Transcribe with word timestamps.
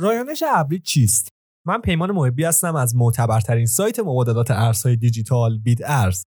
رایانش 0.00 0.42
ابری 0.54 0.78
چیست؟ 0.78 1.28
من 1.66 1.80
پیمان 1.80 2.12
محبی 2.12 2.44
هستم 2.44 2.76
از 2.76 2.96
معتبرترین 2.96 3.66
سایت 3.66 4.00
مبادلات 4.00 4.50
ارزهای 4.50 4.96
دیجیتال 4.96 5.58
بیت 5.58 5.78
ارز. 5.84 6.24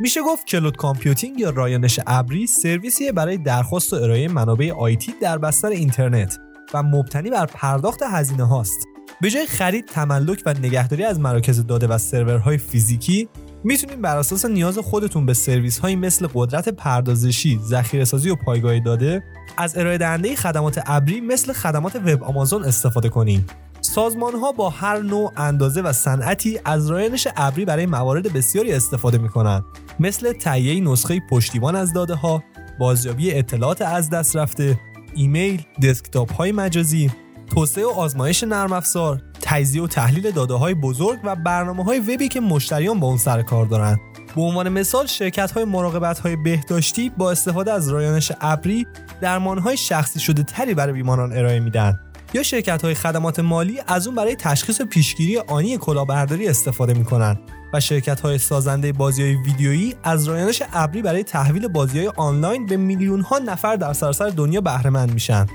میشه 0.00 0.22
گفت 0.22 0.46
cloud 0.46 0.76
computing 0.76 1.40
یا 1.40 1.50
رایانش 1.50 2.00
ابری 2.06 2.46
سرویسیه 2.46 3.12
برای 3.12 3.38
درخواست 3.38 3.92
و 3.92 3.96
ارائه 3.96 4.28
منابع 4.28 4.72
IT 4.72 5.14
در 5.20 5.38
بستر 5.38 5.68
اینترنت 5.68 6.45
و 6.74 6.82
مبتنی 6.82 7.30
بر 7.30 7.46
پرداخت 7.46 8.00
هزینه 8.02 8.44
هاست. 8.44 8.86
به 9.20 9.30
جای 9.30 9.46
خرید 9.46 9.86
تملک 9.86 10.42
و 10.46 10.54
نگهداری 10.54 11.04
از 11.04 11.20
مراکز 11.20 11.66
داده 11.66 11.86
و 11.86 11.98
سرورهای 11.98 12.58
فیزیکی 12.58 13.28
می‌تونید 13.64 14.00
بر 14.00 14.16
اساس 14.16 14.44
نیاز 14.44 14.78
خودتون 14.78 15.26
به 15.26 15.34
سرویس 15.34 15.78
هایی 15.78 15.96
مثل 15.96 16.28
قدرت 16.34 16.68
پردازشی، 16.68 17.60
ذخیره 17.64 18.04
سازی 18.04 18.30
و 18.30 18.36
پایگاه 18.36 18.78
داده 18.78 19.22
از 19.56 19.78
ارائه 19.78 19.98
دهنده 19.98 20.36
خدمات 20.36 20.82
ابری 20.86 21.20
مثل 21.20 21.52
خدمات 21.52 21.96
وب 21.96 22.24
آمازون 22.24 22.64
استفاده 22.64 23.08
کنید. 23.08 23.50
سازمان 23.80 24.34
ها 24.34 24.52
با 24.52 24.70
هر 24.70 24.98
نوع 24.98 25.32
اندازه 25.36 25.82
و 25.82 25.92
صنعتی 25.92 26.58
از 26.64 26.90
رایانش 26.90 27.28
ابری 27.36 27.64
برای 27.64 27.86
موارد 27.86 28.32
بسیاری 28.32 28.72
استفاده 28.72 29.18
می 29.18 29.28
کنند 29.28 29.64
مثل 30.00 30.32
تهیه 30.32 30.80
نسخه 30.80 31.20
پشتیبان 31.30 31.76
از 31.76 31.92
داده 31.92 32.14
ها، 32.14 32.42
بازیابی 32.78 33.34
اطلاعات 33.34 33.82
از 33.82 34.10
دست 34.10 34.36
رفته، 34.36 34.80
ایمیل، 35.16 35.62
دسکتاپ 35.82 36.32
های 36.32 36.52
مجازی، 36.52 37.10
توسعه 37.54 37.84
و 37.84 37.88
آزمایش 37.88 38.42
نرم 38.42 38.72
افزار، 38.72 39.22
تجزیه 39.42 39.82
و 39.82 39.86
تحلیل 39.86 40.30
داده 40.30 40.54
های 40.54 40.74
بزرگ 40.74 41.18
و 41.24 41.36
برنامه 41.36 41.84
های 41.84 41.98
وبی 41.98 42.28
که 42.28 42.40
مشتریان 42.40 43.00
با 43.00 43.06
اون 43.06 43.18
سر 43.18 43.42
کار 43.42 43.66
دارند. 43.66 43.98
به 44.36 44.42
عنوان 44.42 44.68
مثال 44.68 45.06
شرکت 45.06 45.50
های 45.50 45.64
مراقبت 45.64 46.18
های 46.18 46.36
بهداشتی 46.36 47.10
با 47.10 47.30
استفاده 47.30 47.72
از 47.72 47.88
رایانش 47.88 48.32
ابری 48.40 48.86
درمان 49.20 49.58
های 49.58 49.76
شخصی 49.76 50.20
شده 50.20 50.42
تری 50.42 50.74
برای 50.74 50.92
بیماران 50.92 51.32
ارائه 51.32 51.60
میدن 51.60 52.00
یا 52.34 52.42
شرکت 52.42 52.82
های 52.82 52.94
خدمات 52.94 53.40
مالی 53.40 53.80
از 53.86 54.06
اون 54.06 54.16
برای 54.16 54.36
تشخیص 54.36 54.82
پیشگیری 54.82 55.38
آنی 55.38 55.78
کلاهبرداری 55.78 56.48
استفاده 56.48 56.94
می‌کنن 56.94 57.38
و 57.72 57.80
شرکت 57.80 58.20
های 58.20 58.38
سازنده 58.38 58.92
بازی 58.92 59.22
های 59.22 59.34
ویدیویی 59.34 59.94
از 60.02 60.28
رایانش 60.28 60.62
ابری 60.72 61.02
برای 61.02 61.24
تحویل 61.24 61.68
بازی 61.68 61.98
های 61.98 62.12
آنلاین 62.16 62.66
به 62.66 62.76
میلیون 62.76 63.20
ها 63.20 63.38
نفر 63.38 63.76
در 63.76 63.92
سراسر 63.92 64.28
دنیا 64.28 64.60
بهره 64.60 64.90
مند 64.90 65.12
میشن. 65.14 65.46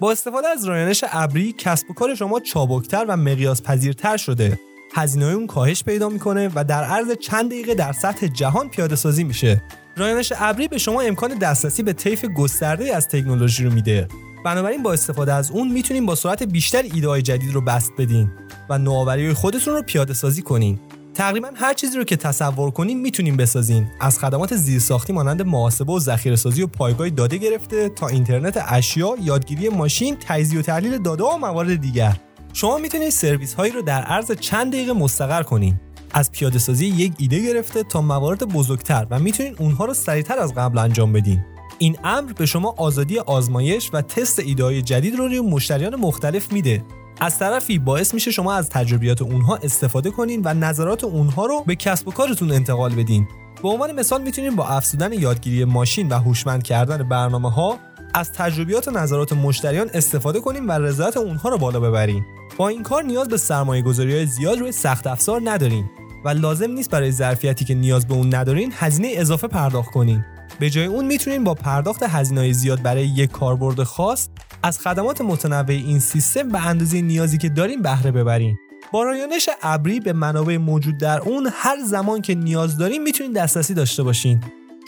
با 0.00 0.12
استفاده 0.12 0.48
از 0.48 0.64
رایانش 0.64 1.04
ابری 1.10 1.54
کسب 1.58 1.90
و 1.90 1.94
کار 1.94 2.14
شما 2.14 2.40
چابکتر 2.40 3.04
و 3.08 3.16
مقیاس 3.16 3.62
پذیرتر 3.62 4.16
شده 4.16 4.58
هزینه 4.94 5.26
اون 5.26 5.46
کاهش 5.46 5.84
پیدا 5.84 6.08
می‌کنه 6.08 6.50
و 6.54 6.64
در 6.64 6.84
عرض 6.84 7.12
چند 7.20 7.50
دقیقه 7.50 7.74
در 7.74 7.92
سطح 7.92 8.26
جهان 8.26 8.68
پیاده 8.68 8.96
سازی 8.96 9.24
میشه. 9.24 9.62
رایانش 9.96 10.32
ابری 10.36 10.68
به 10.68 10.78
شما 10.78 11.00
امکان 11.00 11.38
دسترسی 11.38 11.82
به 11.82 11.92
طیف 11.92 12.24
گسترده 12.24 12.96
از 12.96 13.08
تکنولوژی 13.08 13.64
رو 13.64 13.72
میده. 13.72 14.08
بنابراین 14.44 14.82
با 14.82 14.92
استفاده 14.92 15.32
از 15.32 15.50
اون 15.50 15.72
می‌تونین 15.72 16.06
با 16.06 16.14
سرعت 16.14 16.42
بیشتر 16.42 16.82
ایده 16.82 17.22
جدید 17.22 17.52
رو 17.52 17.60
بست 17.60 17.92
بدین 17.98 18.30
و 18.68 18.78
نوآوری 18.78 19.32
خودتون 19.32 19.74
رو 19.74 19.82
پیاده 19.82 20.14
سازی 20.14 20.42
کنین. 20.42 20.78
تقریبا 21.14 21.48
هر 21.54 21.74
چیزی 21.74 21.98
رو 21.98 22.04
که 22.04 22.16
تصور 22.16 22.70
کنین 22.70 23.00
می‌تونین 23.00 23.36
بسازین. 23.36 23.86
از 24.00 24.18
خدمات 24.18 24.56
زیرساختی 24.56 25.12
مانند 25.12 25.42
محاسبه 25.42 25.92
و 25.92 25.98
ذخیره 25.98 26.36
سازی 26.36 26.62
و 26.62 26.66
پایگاه 26.66 27.10
داده 27.10 27.36
گرفته 27.36 27.88
تا 27.88 28.08
اینترنت 28.08 28.64
اشیا 28.68 29.16
یادگیری 29.22 29.68
ماشین 29.68 30.16
تجزیه 30.20 30.58
و 30.58 30.62
تحلیل 30.62 30.98
داده 30.98 31.24
و 31.24 31.36
موارد 31.36 31.80
دیگر. 31.80 32.20
شما 32.52 32.78
می‌تونید 32.78 33.10
سرویس 33.10 33.54
هایی 33.54 33.72
رو 33.72 33.82
در 33.82 34.02
عرض 34.02 34.32
چند 34.32 34.72
دقیقه 34.72 34.92
مستقر 34.92 35.42
کنین. 35.42 35.80
از 36.10 36.32
پیاده 36.32 36.58
سازی 36.58 36.86
یک 36.86 37.12
ایده 37.18 37.42
گرفته 37.42 37.82
تا 37.82 38.00
موارد 38.00 38.44
بزرگتر 38.44 39.06
و 39.10 39.18
می‌تونید 39.18 39.56
اونها 39.58 39.84
رو 39.84 39.94
سریعتر 39.94 40.38
از 40.38 40.54
قبل 40.54 40.78
انجام 40.78 41.12
بدین. 41.12 41.40
این 41.78 41.96
امر 42.04 42.32
به 42.32 42.46
شما 42.46 42.74
آزادی 42.76 43.18
آزمایش 43.18 43.90
و 43.92 44.02
تست 44.02 44.38
ایده 44.38 44.82
جدید 44.82 45.14
رو 45.14 45.26
روی 45.26 45.40
مشتریان 45.40 45.96
مختلف 45.96 46.52
میده. 46.52 46.84
از 47.20 47.38
طرفی 47.38 47.78
باعث 47.78 48.14
میشه 48.14 48.30
شما 48.30 48.52
از 48.52 48.70
تجربیات 48.70 49.22
اونها 49.22 49.56
استفاده 49.56 50.10
کنین 50.10 50.42
و 50.44 50.54
نظرات 50.54 51.04
اونها 51.04 51.46
رو 51.46 51.64
به 51.66 51.76
کسب 51.76 52.08
و 52.08 52.10
کارتون 52.10 52.52
انتقال 52.52 52.94
بدین. 52.94 53.28
به 53.62 53.68
عنوان 53.68 53.92
مثال 53.92 54.22
می‌تونید 54.22 54.56
با 54.56 54.68
افزودن 54.68 55.12
یادگیری 55.12 55.64
ماشین 55.64 56.08
و 56.08 56.18
هوشمند 56.18 56.62
کردن 56.62 57.08
برنامه 57.08 57.50
ها 57.50 57.78
از 58.14 58.32
تجربیات 58.32 58.88
و 58.88 58.90
نظرات 58.90 59.32
مشتریان 59.32 59.90
استفاده 59.94 60.40
کنیم 60.40 60.68
و 60.68 60.72
رضایت 60.72 61.16
اونها 61.16 61.48
رو 61.48 61.58
بالا 61.58 61.80
ببریم. 61.80 62.26
با 62.56 62.68
این 62.68 62.82
کار 62.82 63.02
نیاز 63.02 63.28
به 63.28 63.36
سرمایه 63.36 63.82
گذاری 63.82 64.14
های 64.14 64.26
زیاد 64.26 64.58
روی 64.58 64.72
سخت 64.72 65.06
افزار 65.06 65.40
نداریم 65.44 65.90
و 66.24 66.28
لازم 66.28 66.70
نیست 66.70 66.90
برای 66.90 67.12
ظرفیتی 67.12 67.64
که 67.64 67.74
نیاز 67.74 68.06
به 68.06 68.14
اون 68.14 68.34
ندارین 68.34 68.72
هزینه 68.76 69.08
اضافه 69.16 69.48
پرداخت 69.48 69.90
کنین 69.90 70.24
به 70.60 70.70
جای 70.70 70.86
اون 70.86 71.04
می‌تونین 71.04 71.44
با 71.44 71.54
پرداخت 71.54 72.02
هزینه 72.02 72.52
زیاد 72.52 72.82
برای 72.82 73.06
یک 73.06 73.30
کاربرد 73.30 73.82
خاص 73.82 74.28
از 74.62 74.78
خدمات 74.78 75.20
متنوع 75.20 75.70
این 75.70 75.98
سیستم 75.98 76.48
به 76.48 76.66
اندازه 76.66 77.00
نیازی 77.00 77.38
که 77.38 77.48
داریم 77.48 77.82
بهره 77.82 78.10
ببرین 78.10 78.58
با 78.92 79.02
رایانش 79.02 79.48
ابری 79.62 80.00
به 80.00 80.12
منابع 80.12 80.56
موجود 80.56 80.98
در 80.98 81.20
اون 81.20 81.48
هر 81.52 81.76
زمان 81.84 82.22
که 82.22 82.34
نیاز 82.34 82.78
داریم 82.78 83.02
می‌تونین 83.02 83.32
دسترسی 83.32 83.74
داشته 83.74 84.02
باشین. 84.02 84.40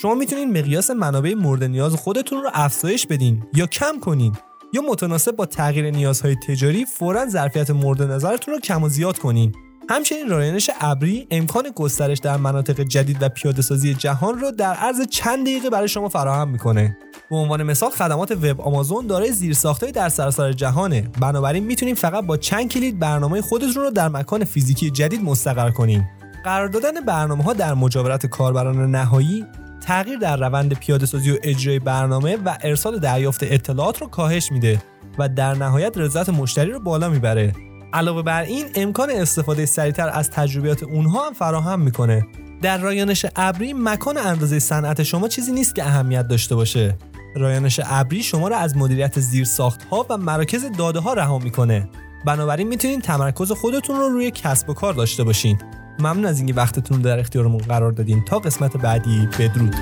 شما 0.03 0.15
می‌تونین 0.15 0.59
مقیاس 0.59 0.91
منابع 0.91 1.35
مورد 1.35 1.65
نیاز 1.65 1.95
خودتون 1.95 2.43
رو 2.43 2.51
افزایش 2.55 3.07
بدین 3.07 3.43
یا 3.55 3.67
کم 3.67 4.01
کنین 4.01 4.37
یا 4.73 4.83
متناسب 4.83 5.37
با 5.37 5.47
تغییر 5.47 5.91
نیازهای 5.91 6.37
تجاری 6.49 6.85
فورا 6.85 7.27
ظرفیت 7.27 7.71
مورد 7.71 8.03
نظرتون 8.03 8.55
رو 8.55 8.61
کم 8.61 8.83
و 8.83 8.89
زیاد 8.89 9.19
کنین. 9.19 9.53
همچنین 9.91 10.29
رایانش 10.29 10.71
ابری 10.81 11.27
امکان 11.31 11.71
گسترش 11.75 12.19
در 12.19 12.37
مناطق 12.37 12.81
جدید 12.81 13.17
و 13.21 13.29
پیاده 13.29 13.63
سازی 13.63 13.95
جهان 13.95 14.39
رو 14.39 14.51
در 14.51 14.75
عرض 14.75 15.07
چند 15.07 15.47
دقیقه 15.47 15.71
برای 15.71 15.89
شما 15.89 16.09
فراهم 16.09 16.49
می‌کنه. 16.49 16.99
به 17.31 17.37
عنوان 17.37 17.63
مثال 17.63 17.91
خدمات 17.91 18.33
وب 18.33 18.61
آمازون 18.61 19.07
دارای 19.07 19.33
زیرساختهای 19.33 19.93
در 19.93 20.09
سراسر 20.09 20.53
جهانه. 20.53 21.11
بنابراین 21.21 21.65
می‌تونید 21.65 21.97
فقط 21.97 22.25
با 22.25 22.37
چند 22.37 22.69
کلید 22.69 22.99
برنامه 22.99 23.43
خودتون 23.43 23.83
رو 23.83 23.91
در 23.91 24.09
مکان 24.09 24.45
فیزیکی 24.45 24.91
جدید 24.91 25.23
مستقر 25.23 25.71
کنین. 25.71 26.05
قرار 26.45 26.69
دادن 26.69 27.01
برنامه 27.07 27.45
ها 27.45 27.53
در 27.53 27.75
مجاورت 27.75 28.27
کاربران 28.27 28.91
نهایی 28.91 29.47
تغییر 29.87 30.19
در 30.19 30.37
روند 30.37 30.75
پیاده 30.75 31.07
سازی 31.07 31.31
و 31.31 31.37
اجرای 31.43 31.79
برنامه 31.79 32.37
و 32.45 32.59
ارسال 32.63 32.99
دریافت 32.99 33.43
اطلاعات 33.43 34.01
رو 34.01 34.07
کاهش 34.07 34.53
میده 34.53 34.83
و 35.19 35.29
در 35.29 35.55
نهایت 35.55 35.99
رضایت 35.99 36.29
مشتری 36.29 36.71
رو 36.71 36.81
بالا 36.81 37.09
می‌بره. 37.09 37.53
علاوه 37.93 38.23
بر 38.23 38.43
این 38.43 38.67
امکان 38.75 39.11
استفاده 39.11 39.67
سریعتر 39.67 40.09
از 40.09 40.31
تجربیات 40.31 40.83
اونها 40.83 41.27
هم 41.27 41.33
فراهم 41.33 41.81
می‌کنه. 41.81 42.27
در 42.63 42.79
رایانش 42.79 43.27
ابری 43.37 43.73
مکان 43.73 44.19
اندازه 44.19 44.59
صنعت 44.59 45.03
شما 45.03 45.29
چیزی 45.29 45.53
نیست 45.53 45.75
که 45.75 45.85
اهمیت 45.85 46.29
داشته 46.29 46.55
باشه. 46.55 46.99
رایانش 47.37 47.81
ابری 47.85 48.23
شما 48.23 48.49
را 48.49 48.57
از 48.57 48.77
مدیریت 48.77 49.21
زیر 49.21 49.45
ساخت 49.45 49.85
ها 49.85 50.07
و 50.11 50.17
مراکز 50.17 50.65
داده 50.79 51.01
ها 51.01 51.13
رها 51.13 51.39
می‌کنه. 51.39 51.89
بنابراین 52.27 52.69
می‌تونید 52.69 53.03
تمرکز 53.03 53.53
خودتون 53.53 53.97
رو 53.97 54.09
روی 54.09 54.31
کسب 54.31 54.71
و 54.71 54.75
کار 54.75 54.95
داشته 54.95 55.25
باشین. 55.25 55.59
ممنون 56.01 56.25
از 56.25 56.39
اینکه 56.39 56.55
وقتتون 56.55 57.01
در 57.01 57.19
اختیارمون 57.19 57.59
قرار 57.59 57.93
دادین. 57.93 58.25
تا 58.25 58.39
قسمت 58.39 58.77
بعدی 58.77 59.29
بدرود. 59.39 59.77